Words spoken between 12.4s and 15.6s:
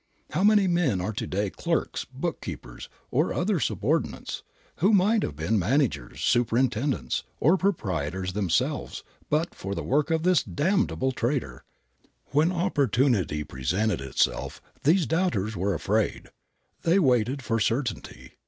opportunity presented itself these doubters